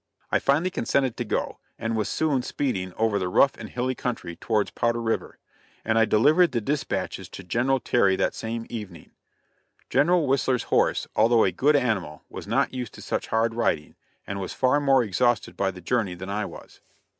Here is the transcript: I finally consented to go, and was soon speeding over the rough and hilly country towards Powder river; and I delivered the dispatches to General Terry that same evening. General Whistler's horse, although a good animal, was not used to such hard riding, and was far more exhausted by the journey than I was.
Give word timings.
I 0.31 0.39
finally 0.39 0.71
consented 0.71 1.15
to 1.17 1.23
go, 1.23 1.59
and 1.77 1.95
was 1.95 2.09
soon 2.09 2.41
speeding 2.41 2.91
over 2.95 3.19
the 3.19 3.27
rough 3.29 3.55
and 3.55 3.69
hilly 3.69 3.93
country 3.93 4.35
towards 4.35 4.71
Powder 4.71 4.99
river; 4.99 5.37
and 5.85 5.99
I 5.99 6.05
delivered 6.05 6.53
the 6.53 6.59
dispatches 6.59 7.29
to 7.29 7.43
General 7.43 7.79
Terry 7.79 8.15
that 8.15 8.33
same 8.33 8.65
evening. 8.67 9.11
General 9.91 10.25
Whistler's 10.25 10.63
horse, 10.73 11.05
although 11.15 11.43
a 11.43 11.51
good 11.51 11.75
animal, 11.75 12.23
was 12.31 12.47
not 12.47 12.73
used 12.73 12.95
to 12.95 13.01
such 13.03 13.27
hard 13.27 13.53
riding, 13.53 13.93
and 14.25 14.39
was 14.39 14.53
far 14.53 14.79
more 14.81 15.03
exhausted 15.03 15.55
by 15.55 15.69
the 15.69 15.81
journey 15.81 16.15
than 16.15 16.31
I 16.31 16.45
was. 16.45 16.81